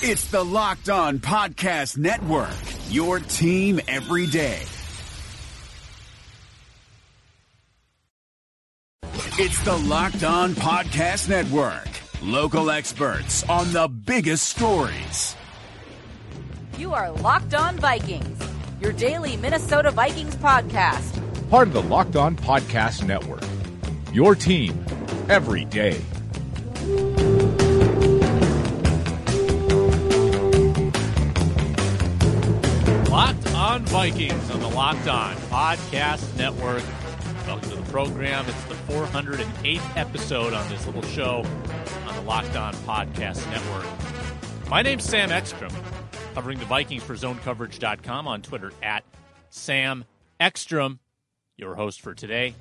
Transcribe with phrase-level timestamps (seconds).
[0.00, 2.54] It's the Locked On Podcast Network,
[2.88, 4.62] your team every day.
[9.40, 11.88] It's the Locked On Podcast Network,
[12.22, 15.34] local experts on the biggest stories.
[16.78, 18.40] You are Locked On Vikings,
[18.80, 21.50] your daily Minnesota Vikings podcast.
[21.50, 23.42] Part of the Locked On Podcast Network.
[24.12, 24.84] Your team
[25.28, 26.00] every day.
[33.18, 36.84] Locked On Vikings on the Locked On Podcast Network.
[37.48, 38.46] Welcome to the program.
[38.46, 41.44] It's the 408th episode on this little show
[42.06, 44.70] on the Locked On Podcast Network.
[44.70, 45.72] My name's Sam Ekstrom,
[46.32, 49.02] covering the Vikings for ZoneCoverage.com on Twitter at
[49.50, 50.04] Sam
[50.38, 51.00] Ekstrom,
[51.56, 52.54] your host for today.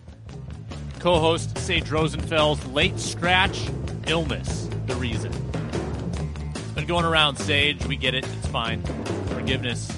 [0.97, 3.69] Co host Sage Rosenfels, late scratch,
[4.08, 5.31] illness, the reason.
[6.73, 7.85] Been going around, Sage.
[7.85, 8.27] We get it.
[8.39, 8.81] It's fine.
[9.27, 9.95] Forgiveness.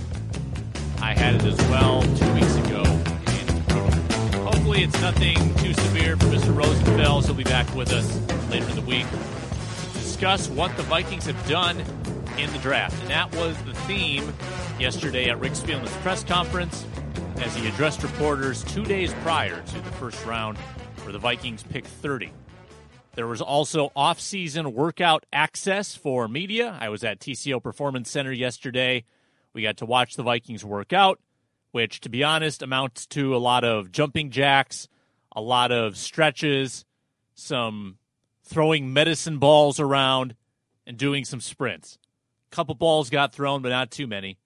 [1.02, 2.83] I had it as well two weeks ago.
[2.83, 6.53] And hopefully, it's nothing too severe for Mr.
[6.53, 7.25] Rosenfels.
[7.25, 8.19] He'll be back with us
[8.50, 11.80] later in the week to discuss what the Vikings have done
[12.38, 13.00] in the draft.
[13.02, 14.33] And that was the theme
[14.80, 16.86] yesterday at Rick Spielman's press conference
[17.38, 20.58] as he addressed reporters two days prior to the first round
[21.03, 22.31] where the Vikings picked 30.
[23.16, 26.78] There was also off-season workout access for media.
[26.80, 29.03] I was at TCO Performance Center yesterday.
[29.53, 31.19] We got to watch the Vikings work out,
[31.72, 34.88] which, to be honest, amounts to a lot of jumping jacks,
[35.31, 36.86] a lot of stretches,
[37.36, 37.97] some
[38.44, 40.36] throwing medicine balls around,
[40.86, 41.97] and doing some sprints.
[42.52, 44.38] A couple balls got thrown, but not too many.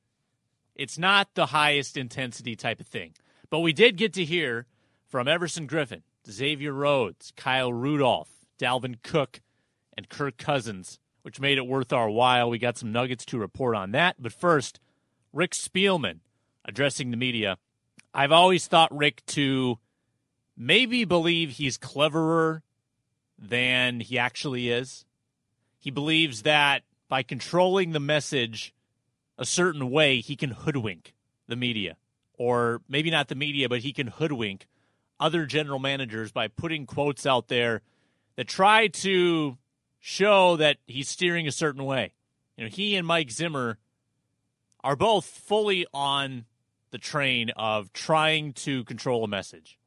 [0.75, 3.13] It's not the highest intensity type of thing.
[3.49, 4.65] But we did get to hear
[5.07, 8.29] from Everson Griffen, Xavier Rhodes, Kyle Rudolph,
[8.59, 9.41] Dalvin Cook,
[9.95, 12.49] and Kirk Cousins, which made it worth our while.
[12.49, 14.15] We got some nuggets to report on that.
[14.19, 14.79] But first,
[15.33, 16.19] Rick Spielman
[16.63, 17.57] addressing the media.
[18.13, 19.79] I've always thought Rick to
[20.55, 22.61] maybe believe he's cleverer
[23.37, 25.05] than he actually is.
[25.79, 28.73] He believes that by controlling the message
[29.37, 31.13] a certain way, he can hoodwink
[31.47, 31.97] the media.
[32.37, 34.67] Or maybe not the media, but he can hoodwink
[35.19, 37.81] other general managers by putting quotes out there
[38.35, 39.57] that try to
[39.99, 42.13] show that he's steering a certain way.
[42.57, 43.77] You know, he and Mike Zimmer
[44.83, 46.45] are both fully on
[46.91, 49.79] the train of trying to control a message.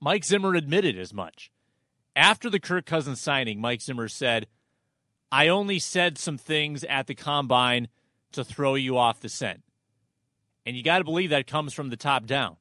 [0.00, 1.50] Mike Zimmer admitted as much.
[2.14, 4.46] After the Kirk Cousins signing, Mike Zimmer said,
[5.32, 7.88] I only said some things at the combine
[8.32, 9.62] to throw you off the scent.
[10.66, 12.56] And you got to believe that comes from the top down.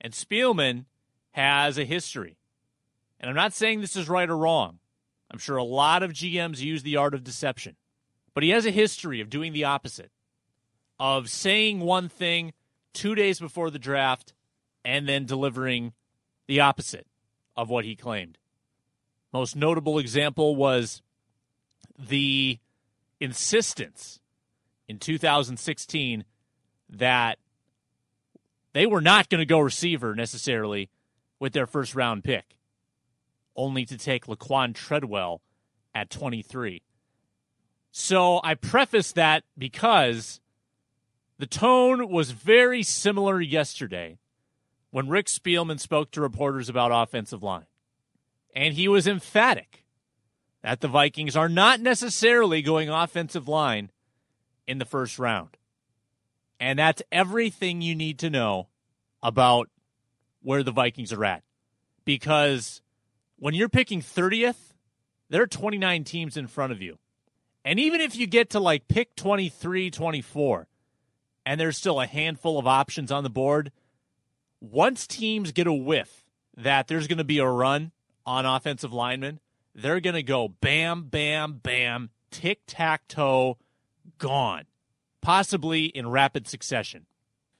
[0.00, 0.86] And Spielman
[1.32, 2.36] has a history.
[3.20, 4.78] And I'm not saying this is right or wrong.
[5.30, 7.76] I'm sure a lot of GMs use the art of deception.
[8.34, 10.10] But he has a history of doing the opposite
[10.98, 12.52] of saying one thing
[12.92, 14.32] two days before the draft
[14.84, 15.92] and then delivering
[16.46, 17.06] the opposite
[17.56, 18.38] of what he claimed.
[19.32, 21.02] Most notable example was
[21.98, 22.58] the
[23.20, 24.20] insistence
[24.88, 26.24] in 2016
[26.90, 27.38] that
[28.72, 30.90] they were not going to go receiver necessarily
[31.40, 32.56] with their first round pick,
[33.56, 35.40] only to take Laquon Treadwell
[35.94, 36.82] at 23.
[37.90, 40.40] So I preface that because
[41.38, 44.18] the tone was very similar yesterday
[44.90, 47.66] when Rick Spielman spoke to reporters about offensive line.
[48.54, 49.84] And he was emphatic
[50.62, 53.90] that the Vikings are not necessarily going offensive line
[54.66, 55.56] in the first round.
[56.60, 58.68] And that's everything you need to know
[59.22, 59.68] about
[60.42, 61.42] where the Vikings are at.
[62.04, 62.80] Because
[63.36, 64.74] when you're picking 30th,
[65.28, 66.98] there are 29 teams in front of you.
[67.64, 70.68] And even if you get to like pick 23, 24,
[71.46, 73.70] and there's still a handful of options on the board,
[74.60, 76.24] once teams get a whiff
[76.56, 77.92] that there's going to be a run
[78.24, 79.40] on offensive linemen,
[79.74, 83.58] they're going to go bam, bam, bam, tic tac toe,
[84.18, 84.64] gone,
[85.20, 87.06] possibly in rapid succession.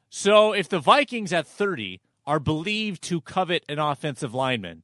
[0.09, 4.83] So if the Vikings at 30 are believed to covet an offensive lineman,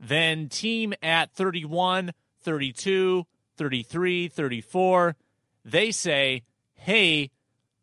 [0.00, 3.26] then team at 31, 32,
[3.56, 5.16] 33, 34,
[5.64, 6.42] they say,
[6.74, 7.30] hey,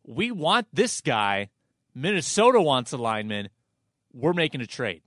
[0.10, 1.50] we want this guy.
[1.94, 3.50] Minnesota wants a lineman.
[4.12, 5.04] We're making a trade.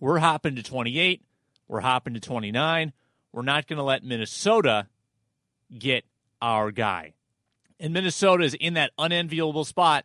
[0.00, 1.22] We're hopping to 28.
[1.68, 2.92] We're hopping to 29.
[3.32, 4.88] We're not going to let Minnesota
[5.76, 6.04] get
[6.42, 7.14] our guy.
[7.78, 10.04] And Minnesota is in that unenviable spot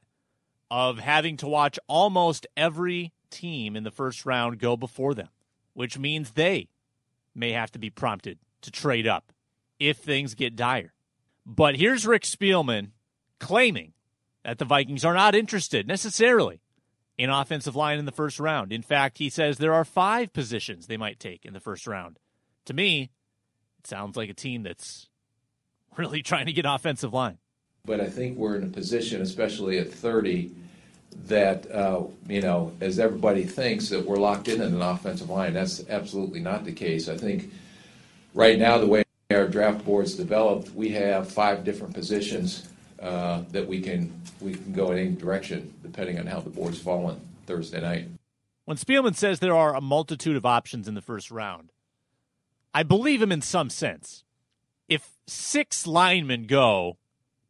[0.70, 5.30] of having to watch almost every team in the first round go before them,
[5.74, 6.70] which means they
[7.34, 9.32] may have to be prompted to trade up
[9.80, 10.94] if things get dire.
[11.48, 12.92] But here's Rick Spielman
[13.40, 13.94] claiming
[14.44, 16.62] that the Vikings are not interested necessarily
[17.18, 18.72] in offensive line in the first round.
[18.72, 22.20] In fact, he says there are five positions they might take in the first round.
[22.66, 23.12] To me,
[23.80, 25.10] it sounds like a team that's
[25.98, 27.38] really trying to get offensive line.
[27.86, 30.52] But I think we're in a position, especially at 30,
[31.28, 35.54] that, uh, you know, as everybody thinks, that we're locked in in an offensive line.
[35.54, 37.10] That's absolutely not the case.
[37.10, 37.52] I think
[38.34, 42.70] right now, the way our draft board's developed, we have five different positions
[43.04, 44.10] Uh, that we can
[44.40, 48.08] we can go in any direction depending on how the board's fallen Thursday night.
[48.64, 51.74] When Spielman says there are a multitude of options in the first round,
[52.74, 54.24] I believe him in some sense.
[54.88, 56.98] If six linemen go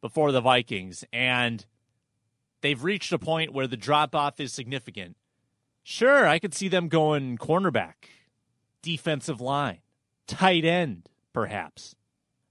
[0.00, 1.64] before the Vikings and
[2.60, 5.16] they've reached a point where the drop off is significant,
[5.84, 8.08] sure, I could see them going cornerback,
[8.82, 9.78] defensive line,
[10.26, 11.94] tight end, perhaps.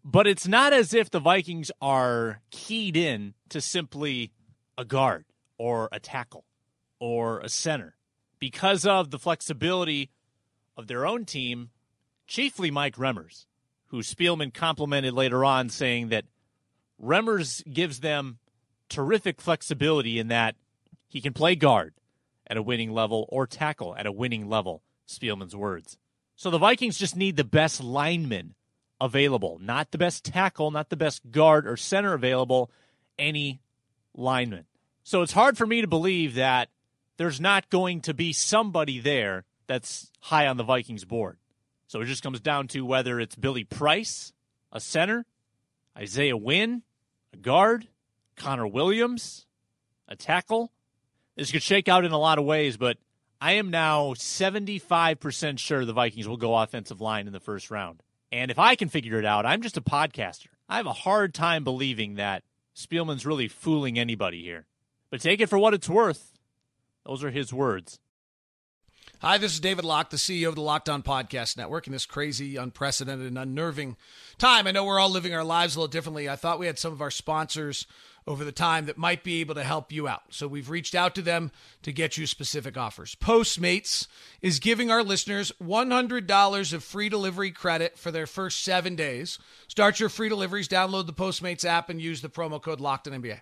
[0.06, 4.32] But it's not as if the Vikings are keyed in to simply
[4.78, 5.26] a guard
[5.58, 6.44] or a tackle
[7.00, 7.96] or a center.
[8.38, 10.12] Because of the flexibility
[10.76, 11.70] of their own team,
[12.28, 13.46] chiefly Mike Remmers,
[13.88, 16.26] who Spielman complimented later on, saying that
[17.02, 18.40] Remmers gives them
[18.90, 20.56] terrific flexibility in that
[21.08, 21.94] he can play guard
[22.46, 25.98] at a winning level or tackle at a winning level, Spielman's words.
[26.36, 28.56] So the Vikings just need the best lineman
[29.04, 32.72] available, not the best tackle, not the best guard or center available,
[33.20, 33.60] any
[34.16, 34.66] lineman.
[35.04, 36.70] So it's hard for me to believe that
[37.18, 41.38] there's not going to be somebody there that's high on the Vikings board.
[41.88, 44.32] So it just comes down to whether it's Billy Price,
[44.72, 45.26] a center,
[45.98, 46.84] Isaiah Wynn,
[47.34, 47.88] a guard,
[48.38, 49.46] Connor Williams,
[50.08, 50.72] a tackle.
[51.36, 52.98] This could shake out in a lot of ways, but
[53.42, 58.02] I am now 75% sure the Vikings will go offensive line in the first round.
[58.34, 60.48] And if I can figure it out, I'm just a podcaster.
[60.68, 62.42] I have a hard time believing that
[62.76, 64.66] Spielman's really fooling anybody here.
[65.12, 66.34] But take it for what it's worth.
[67.06, 68.00] Those are his words.
[69.20, 71.86] Hi, this is David Locke, the CEO of the Locked On Podcast Network.
[71.86, 73.98] In this crazy, unprecedented, and unnerving
[74.40, 76.28] time, I know we're all living our lives a little differently.
[76.28, 77.86] I thought we had some of our sponsors
[78.28, 80.24] over the time that might be able to help you out.
[80.30, 83.16] So we've reached out to them to get you specific offers.
[83.16, 84.08] Postmates
[84.42, 89.40] is giving our listeners $100 of free delivery credit for their first seven days.
[89.68, 93.42] Start your free deliveries, download the Postmates app, and use the promo code LOCKEDONNBA.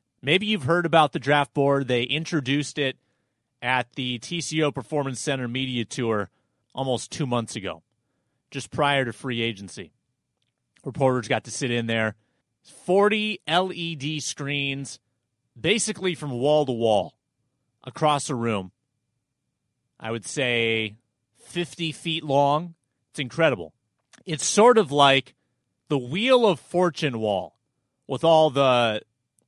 [0.21, 1.87] Maybe you've heard about the draft board.
[1.87, 2.97] They introduced it
[3.61, 6.29] at the TCO Performance Center Media Tour
[6.73, 7.81] almost two months ago,
[8.51, 9.91] just prior to free agency.
[10.85, 12.15] Reporters got to sit in there.
[12.63, 14.99] 40 LED screens,
[15.59, 17.15] basically from wall to wall
[17.83, 18.71] across a room.
[19.99, 20.95] I would say
[21.39, 22.75] 50 feet long.
[23.11, 23.73] It's incredible.
[24.25, 25.35] It's sort of like
[25.89, 27.55] the Wheel of Fortune wall
[28.07, 29.01] with all the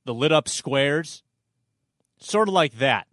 [0.04, 1.22] the lit up squares,
[2.18, 3.06] sort of like that,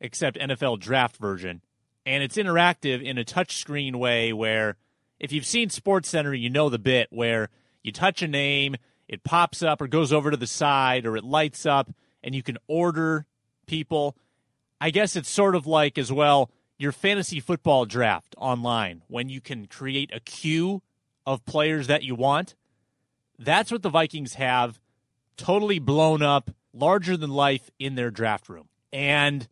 [0.00, 1.62] except NFL draft version.
[2.06, 4.76] And it's interactive in a touchscreen way where
[5.18, 7.48] if you've seen Sports Center, you know the bit where
[7.82, 8.76] you touch a name,
[9.08, 11.90] it pops up or goes over to the side or it lights up
[12.22, 13.26] and you can order
[13.66, 14.16] people.
[14.80, 19.40] I guess it's sort of like as well your fantasy football draft online when you
[19.40, 20.82] can create a queue
[21.24, 22.54] of players that you want.
[23.38, 24.80] That's what the Vikings have
[25.36, 28.68] totally blown up, larger than life in their draft room.
[28.92, 29.48] And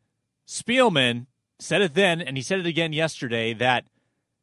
[0.46, 1.26] Spielman
[1.58, 3.84] said it then, and he said it again yesterday that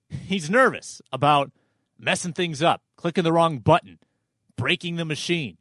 [0.10, 1.52] he's nervous about
[1.98, 4.00] messing things up, clicking the wrong button,
[4.56, 5.58] breaking the machine.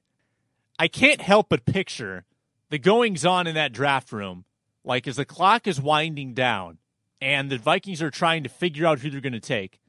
[0.78, 2.24] I can't help but picture
[2.70, 4.44] the goings on in that draft room,
[4.84, 6.78] like as the clock is winding down
[7.20, 9.80] and the Vikings are trying to figure out who they're going to take,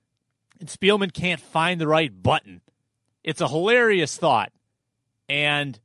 [0.60, 2.62] and Spielman can't find the right button.
[3.24, 4.52] It's a hilarious thought.
[5.30, 5.80] And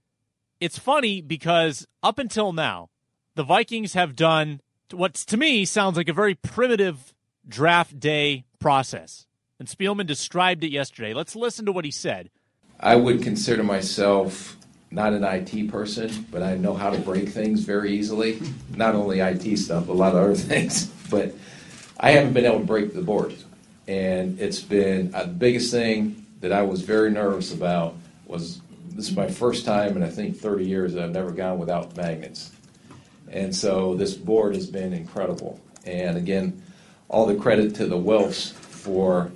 [0.61, 2.89] it's funny because up until now,
[3.35, 4.61] the Vikings have done
[4.93, 7.15] what to me sounds like a very primitive
[7.47, 9.27] draft day process.
[9.59, 11.15] And Spielman described it yesterday.
[11.15, 12.31] Let's listen to what he said.
[12.81, 14.57] I would consider myself
[14.91, 18.41] not an IT person, but I know how to break things very easily.
[18.77, 20.87] Not only IT stuff, a lot of other things.
[21.11, 21.35] But
[21.99, 23.35] I haven't been able to break the board.
[23.87, 27.97] And it's been uh, the biggest thing that I was very nervous about
[28.27, 28.61] was
[28.95, 31.97] this is my first time in I think 30 years that I've never gone without
[31.97, 32.53] magnets.
[33.29, 35.61] And so this board has been incredible.
[35.85, 36.63] And again,
[37.09, 39.33] all the credit to the Wilfs for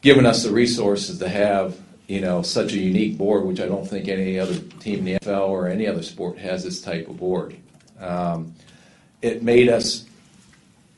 [0.00, 1.76] giving us the resources to have
[2.06, 5.14] you know such a unique board, which I don't think any other team in the
[5.18, 7.56] NFL or any other sport has this type of board.
[8.00, 8.54] Um,
[9.20, 10.06] it made us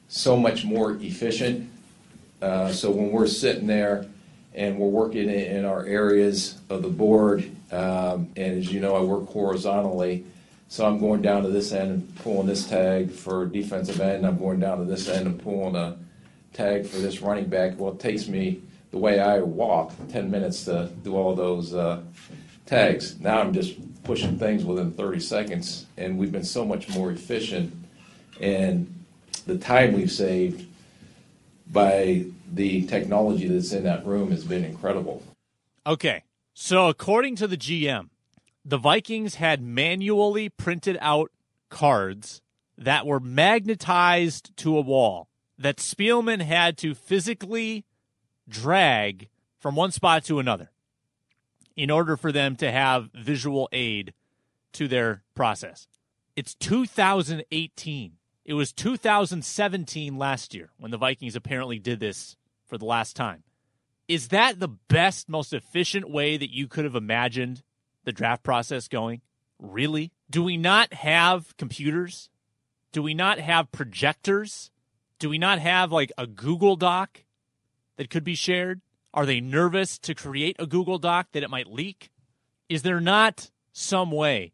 [0.08, 1.70] so much more efficient.
[2.40, 4.06] Uh, so when we're sitting there
[4.54, 9.00] and we're working in, our areas of the board, um, and as you know, I
[9.00, 10.24] work horizontally.
[10.68, 14.24] So I'm going down to this end and pulling this tag for defensive end.
[14.24, 15.96] I'm going down to this end and pulling a
[16.52, 17.78] tag for this running back.
[17.78, 22.02] Well, it takes me the way I walk 10 minutes to do all those uh,
[22.66, 23.18] tags.
[23.20, 27.74] Now I'm just pushing things within 30 seconds, and we've been so much more efficient.
[28.40, 28.92] And
[29.46, 30.66] the time we've saved
[31.72, 35.22] by the technology that's in that room has been incredible.
[35.86, 36.24] Okay.
[36.52, 38.10] So, according to the GM,
[38.64, 41.30] the Vikings had manually printed out
[41.70, 42.42] cards
[42.76, 47.84] that were magnetized to a wall that Spielman had to physically
[48.48, 50.70] drag from one spot to another
[51.76, 54.12] in order for them to have visual aid
[54.72, 55.86] to their process.
[56.36, 58.12] It's 2018.
[58.44, 63.42] It was 2017 last year when the Vikings apparently did this for the last time.
[64.08, 67.62] Is that the best, most efficient way that you could have imagined
[68.04, 69.20] the draft process going?
[69.58, 70.10] Really?
[70.28, 72.30] Do we not have computers?
[72.92, 74.70] Do we not have projectors?
[75.18, 77.24] Do we not have like a Google Doc
[77.96, 78.80] that could be shared?
[79.12, 82.10] Are they nervous to create a Google Doc that it might leak?
[82.68, 84.52] Is there not some way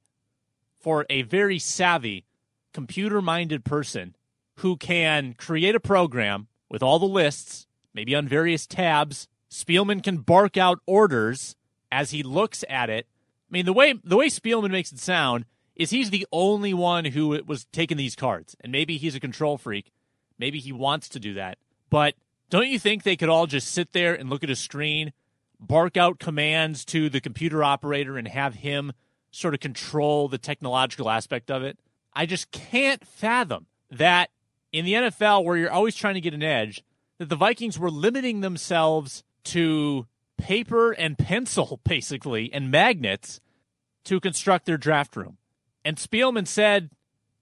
[0.79, 2.25] for a very savvy,
[2.77, 4.15] computer minded person
[4.57, 9.29] who can create a program with all the lists, maybe on various tabs?
[9.51, 11.57] Spielman can bark out orders
[11.91, 13.07] as he looks at it.
[13.49, 17.07] I mean, the way the way Spielman makes it sound is he's the only one
[17.07, 19.91] who was taking these cards, and maybe he's a control freak.
[20.39, 21.57] Maybe he wants to do that,
[21.89, 22.15] but
[22.51, 25.15] don't you think they could all just sit there and look at a screen,
[25.59, 28.93] bark out commands to the computer operator, and have him
[29.31, 31.79] sort of control the technological aspect of it?
[32.17, 34.31] I just can't fathom that
[34.73, 36.83] in the NFL, where you're always trying to get an edge,
[37.19, 40.07] that the Vikings were limiting themselves to
[40.39, 43.41] paper and pencil, basically, and magnets
[44.05, 45.37] to construct their draft room.
[45.85, 46.91] And Spielman said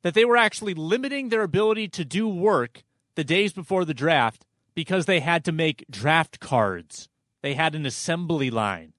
[0.03, 2.83] that they were actually limiting their ability to do work
[3.15, 7.09] the days before the draft because they had to make draft cards.
[7.43, 8.93] They had an assembly line.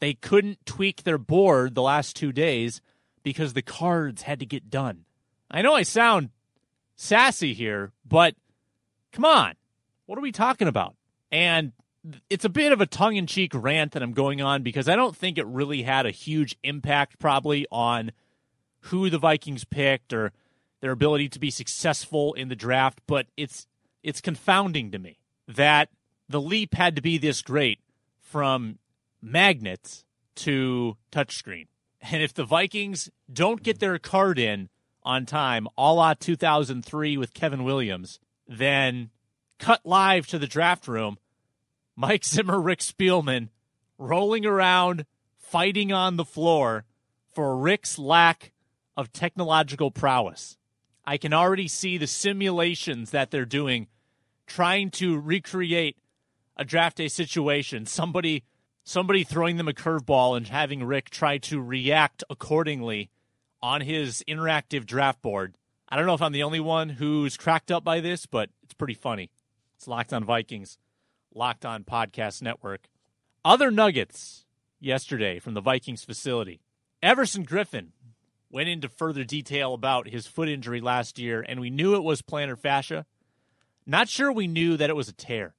[0.00, 2.82] They couldn't tweak their board the last two days
[3.28, 5.04] because the cards had to get done.
[5.50, 6.30] I know I sound
[6.96, 8.34] sassy here, but
[9.12, 9.52] come on.
[10.06, 10.96] What are we talking about?
[11.30, 11.72] And
[12.30, 14.96] it's a bit of a tongue in cheek rant that I'm going on because I
[14.96, 18.12] don't think it really had a huge impact, probably, on
[18.84, 20.32] who the Vikings picked or
[20.80, 23.02] their ability to be successful in the draft.
[23.06, 23.66] But it's
[24.02, 25.18] it's confounding to me
[25.48, 25.90] that
[26.30, 27.80] the leap had to be this great
[28.22, 28.78] from
[29.20, 30.06] magnets
[30.36, 31.66] to touchscreen.
[32.00, 34.68] And if the Vikings don't get their card in
[35.02, 39.10] on time, a la 2003 with Kevin Williams, then
[39.58, 41.18] cut live to the draft room.
[41.96, 43.48] Mike Zimmer, Rick Spielman
[43.98, 45.04] rolling around,
[45.38, 46.84] fighting on the floor
[47.34, 48.52] for Rick's lack
[48.96, 50.56] of technological prowess.
[51.04, 53.86] I can already see the simulations that they're doing,
[54.46, 55.96] trying to recreate
[56.56, 57.86] a draft day situation.
[57.86, 58.44] Somebody,
[58.88, 63.10] somebody throwing them a curveball and having Rick try to react accordingly
[63.60, 65.56] on his interactive draft board.
[65.90, 68.72] I don't know if I'm the only one who's cracked up by this, but it's
[68.72, 69.30] pretty funny.
[69.76, 70.78] It's Locked On Vikings,
[71.34, 72.88] Locked On Podcast Network.
[73.44, 74.46] Other nuggets
[74.80, 76.62] yesterday from the Vikings facility.
[77.02, 77.88] Everson Griffen
[78.50, 82.22] went into further detail about his foot injury last year, and we knew it was
[82.22, 83.04] plantar fascia.
[83.84, 85.54] Not sure we knew that it was a tear.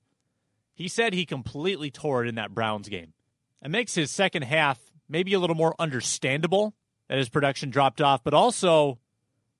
[0.74, 3.14] He said he completely tore it in that Browns game.
[3.64, 6.74] It makes his second half maybe a little more understandable
[7.08, 9.00] that his production dropped off, but also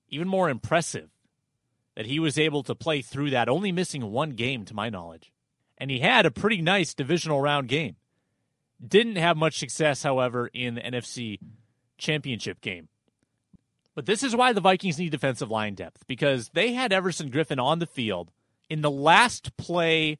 [0.08, 1.10] even more impressive
[1.96, 5.32] that he was able to play through that, only missing one game to my knowledge.
[5.76, 7.96] And he had a pretty nice divisional round game.
[8.86, 11.38] Didn't have much success, however, in the NFC
[11.98, 12.88] championship game.
[13.94, 17.62] But this is why the Vikings need defensive line depth because they had Everson Griffen
[17.62, 18.30] on the field
[18.70, 20.18] in the last play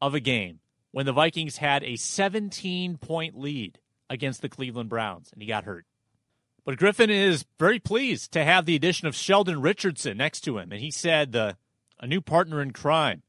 [0.00, 0.58] of a game
[0.92, 5.64] when the Vikings had a 17 point lead against the Cleveland Browns and he got
[5.64, 5.86] hurt.
[6.64, 10.70] But Griffen is very pleased to have the addition of Sheldon Richardson next to him.
[10.70, 11.56] And he said the,
[11.98, 13.22] a new partner in crime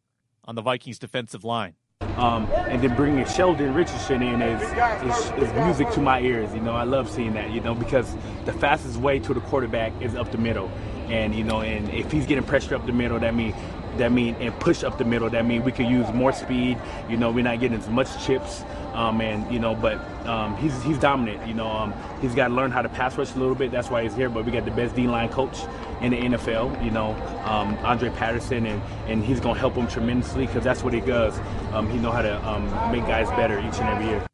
[0.46, 1.74] on the Vikings defensive line.
[2.18, 6.54] Um, and then bringing Sheldon Richardson in is, is, is, music to my ears.
[6.54, 8.16] You know, I love seeing that, you know, because
[8.46, 10.70] the fastest way to the quarterback is up the middle.
[11.08, 13.56] And, you know, and if he's getting pressure up the middle, that means
[13.98, 15.30] that mean and push up the middle.
[15.30, 16.78] That mean we could use more speed.
[17.10, 19.98] You know, we're not getting as much chips, um, and you know, but
[20.28, 21.48] um, he's he's dominant.
[21.48, 23.72] You know, um, he's got to learn how to pass rush a little bit.
[23.72, 24.30] That's why he's here.
[24.30, 25.60] But we got the best D line coach
[26.02, 26.84] in the NFL.
[26.84, 27.12] You know,
[27.46, 31.38] um, Andre Patterson, and and he's gonna help him tremendously because that's what he does.
[31.72, 34.26] Um, he know how to um, make guys better each and every year.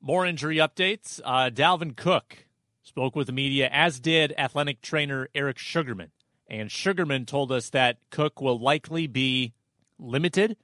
[0.00, 1.20] More injury updates.
[1.24, 2.46] Uh, Dalvin Cook
[2.82, 6.12] spoke with the media, as did athletic trainer Eric Sugarman.
[6.48, 9.52] And Sugarman told us that Cook will likely be
[9.98, 10.56] limited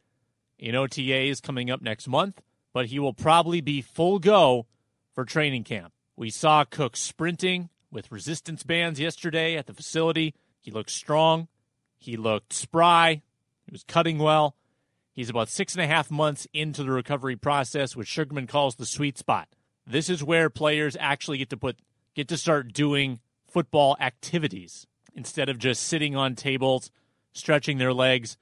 [0.59, 2.41] in OTAs coming up next month,
[2.73, 4.67] but he will probably be full go
[5.13, 5.93] for training camp.
[6.17, 10.35] We saw Cook sprinting with resistance bands yesterday at the facility.
[10.61, 11.49] He looked strong.
[11.99, 13.23] He looked spry.
[13.67, 14.57] He was cutting well.
[15.13, 18.87] He's about six and a half months into the recovery process, which Sugarman calls the
[18.87, 19.49] sweet spot.
[19.87, 21.79] This is where players actually get to put
[22.15, 26.91] get to start doing football activities instead of just sitting on tables,
[27.33, 28.37] stretching their legs,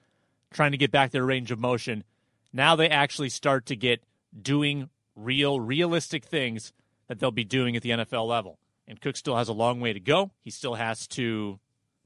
[0.52, 2.04] trying to get back their range of motion.
[2.52, 4.02] Now they actually start to get
[4.40, 6.72] doing real, realistic things
[7.08, 8.58] that they'll be doing at the NFL level.
[8.86, 10.32] And Cook still has a long way to go.
[10.40, 11.60] He still has to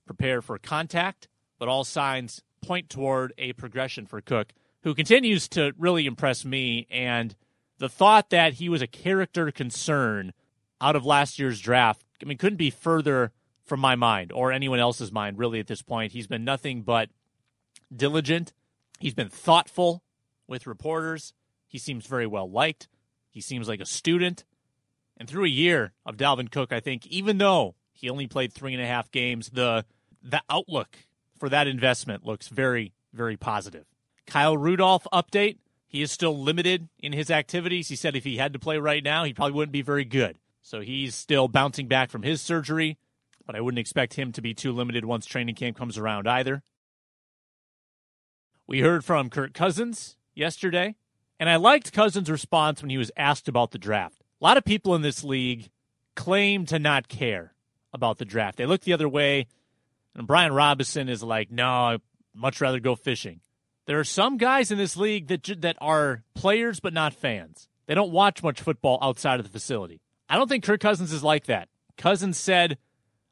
[0.07, 1.29] prepare for contact,
[1.59, 4.53] but all signs point toward a progression for Cook,
[4.83, 6.87] who continues to really impress me.
[6.91, 7.35] And
[7.79, 10.33] the thought that he was a character concern
[10.81, 13.33] out of last year's draft, I mean, couldn't be further
[13.65, 16.13] from my mind or anyone else's mind, really, at this point.
[16.13, 17.09] He's been nothing but
[17.95, 18.53] diligent.
[18.99, 20.03] He's been thoughtful
[20.47, 21.33] with reporters.
[21.67, 22.89] He seems very well liked.
[23.31, 24.45] He seems like a student.
[25.17, 28.75] And through a year of Dalvin Cook, I think, even though he only played three
[28.75, 29.85] and a half games, the
[30.23, 30.97] the outlook
[31.39, 33.85] for that investment looks very, very positive.
[34.27, 35.59] Kyle Rudolph update.
[35.87, 37.89] He is still limited in his activities.
[37.89, 40.39] He said if he had to play right now, he probably wouldn't be very good.
[40.61, 42.99] So he's still bouncing back from his surgery
[43.47, 46.63] but I wouldn't expect him to be too limited once training camp comes around either.
[48.67, 50.95] We heard from Kirk Cousins yesterday,
[51.39, 54.23] and I liked Cousins' response when he was asked about the draft.
[54.41, 55.69] A lot of people in this league
[56.17, 57.55] claim to not care
[57.93, 58.57] about the draft.
[58.57, 59.47] They look the other way,
[60.15, 62.01] and Brian Robison is like, "No, I'd
[62.35, 63.41] much rather go fishing."
[63.87, 67.69] There are some guys in this league that that are players but not fans.
[67.87, 70.01] They don't watch much football outside of the facility.
[70.29, 71.69] I don't think Kirk Cousins is like that.
[71.99, 72.79] Cousins said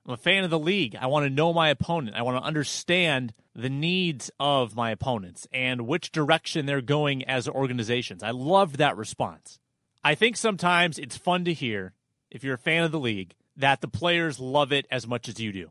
[0.05, 0.97] I'm a fan of the league.
[1.01, 2.17] I want to know my opponent.
[2.17, 7.47] I want to understand the needs of my opponents and which direction they're going as
[7.47, 8.23] organizations.
[8.23, 9.61] I loved that response.
[10.03, 11.95] I think sometimes it's fun to hear,
[12.31, 15.39] if you're a fan of the league, that the players love it as much as
[15.39, 15.71] you do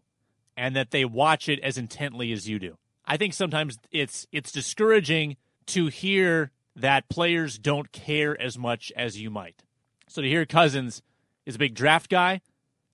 [0.55, 2.77] and that they watch it as intently as you do.
[3.05, 5.35] I think sometimes it's it's discouraging
[5.67, 9.63] to hear that players don't care as much as you might.
[10.07, 11.01] So to hear Cousins
[11.45, 12.41] is a big draft guy,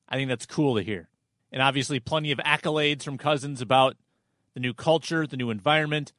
[0.09, 1.09] I think that's cool to hear
[1.51, 3.95] and obviously plenty of accolades from Cousins about
[4.53, 6.13] the new culture, the new environment.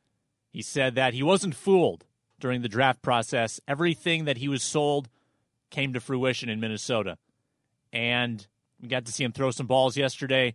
[0.51, 2.05] He said that he wasn't fooled
[2.41, 3.61] during the draft process.
[3.69, 5.09] Everything that he was sold
[5.71, 7.19] came to fruition in Minnesota.
[7.93, 8.47] And
[8.81, 10.55] we got to see him throw some balls yesterday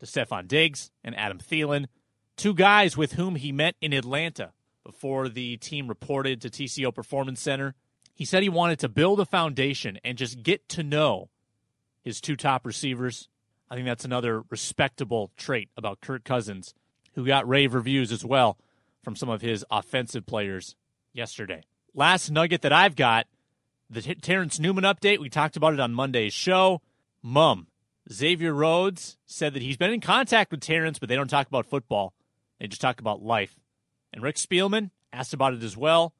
[0.00, 1.86] to Stefon Diggs and Adam Thielen,
[2.36, 4.52] two guys with whom he met in Atlanta
[4.84, 7.74] before the team reported to TCO Performance Center.
[8.14, 11.30] He said he wanted to build a foundation and just get to know
[12.02, 13.28] his two top receivers,
[13.70, 16.74] I think that's another respectable trait about Kirk Cousins,
[17.14, 18.58] who got rave reviews as well
[19.02, 20.74] from some of his offensive players
[21.12, 21.62] yesterday.
[21.94, 23.26] Last nugget that I've got
[23.88, 25.18] the Terrence Newman update.
[25.18, 26.80] We talked about it on Monday's show.
[27.22, 27.68] Mum,
[28.12, 31.66] Xavier Rhodes said that he's been in contact with Terrence, but they don't talk about
[31.66, 32.12] football.
[32.58, 33.58] They just talk about life.
[34.12, 36.12] And Rick Spielman asked about it as well.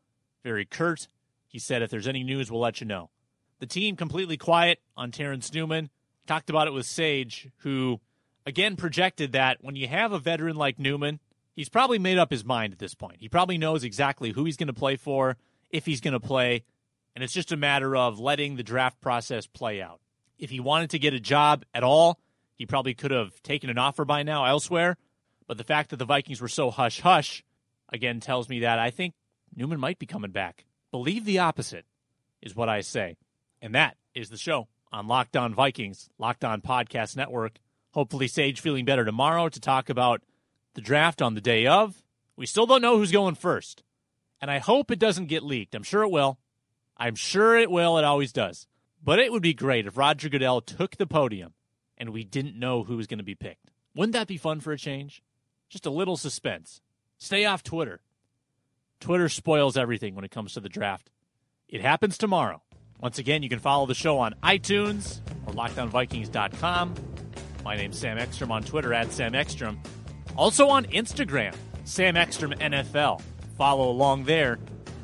[0.42, 1.08] Very curt.
[1.46, 3.10] He said, if there's any news, we'll let you know.
[3.58, 5.90] The team completely quiet on Terrence Newman.
[6.26, 8.00] Talked about it with Sage, who
[8.46, 11.20] again projected that when you have a veteran like Newman,
[11.56, 13.16] he's probably made up his mind at this point.
[13.20, 15.36] He probably knows exactly who he's going to play for,
[15.70, 16.64] if he's going to play,
[17.14, 20.00] and it's just a matter of letting the draft process play out.
[20.38, 22.18] If he wanted to get a job at all,
[22.54, 24.96] he probably could have taken an offer by now elsewhere.
[25.46, 27.42] But the fact that the Vikings were so hush hush
[27.88, 29.14] again tells me that I think
[29.54, 30.64] Newman might be coming back.
[30.90, 31.84] Believe the opposite
[32.40, 33.16] is what I say.
[33.60, 37.58] And that is the show on Locked On Vikings, Locked On Podcast Network.
[37.92, 40.22] Hopefully, Sage feeling better tomorrow to talk about
[40.74, 42.02] the draft on the day of
[42.36, 43.82] We still don't know who's going first.
[44.40, 45.74] And I hope it doesn't get leaked.
[45.74, 46.38] I'm sure it will.
[46.96, 47.98] I'm sure it will.
[47.98, 48.66] It always does.
[49.02, 51.54] But it would be great if Roger Goodell took the podium
[51.98, 53.70] and we didn't know who was going to be picked.
[53.94, 55.22] Wouldn't that be fun for a change?
[55.68, 56.80] Just a little suspense.
[57.18, 58.00] Stay off Twitter.
[59.00, 61.10] Twitter spoils everything when it comes to the draft.
[61.68, 62.62] It happens tomorrow.
[63.00, 66.94] Once again, you can follow the show on iTunes or LockedOnVikings.com.
[67.64, 69.80] My name's Sam Ekstrom on Twitter at Sam Ekstrom.
[70.36, 73.22] Also on Instagram, Sam Ekstrom NFL.
[73.56, 74.58] Follow along there,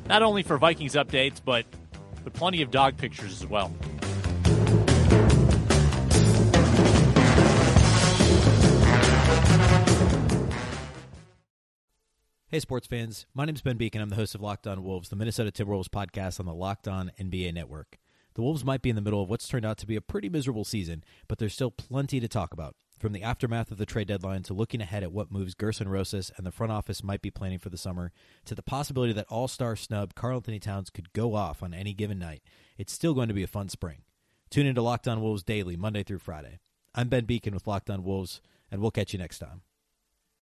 [0.07, 1.65] not only for Vikings updates, but,
[2.23, 3.71] but plenty of dog pictures as well.
[12.57, 13.27] Hey, sports fans.
[13.35, 14.01] My name is Ben Beecken.
[14.01, 17.11] I'm the host of Locked On Wolves, the Minnesota Timberwolves podcast on the Locked On
[17.21, 17.99] NBA network.
[18.33, 20.27] The Wolves might be in the middle of what's turned out to be a pretty
[20.27, 22.75] miserable season, but there's still plenty to talk about.
[22.97, 26.31] From the aftermath of the trade deadline to looking ahead at what moves Gerson Rosas
[26.35, 28.11] and the front office might be planning for the summer,
[28.45, 32.17] to the possibility that all star snub Karl-Anthony Towns could go off on any given
[32.17, 32.41] night,
[32.75, 34.01] it's still going to be a fun spring.
[34.49, 36.57] Tune into Locked On Wolves daily, Monday through Friday.
[36.95, 38.41] I'm Ben Beecken with Locked On Wolves,
[38.71, 39.61] and we'll catch you next time.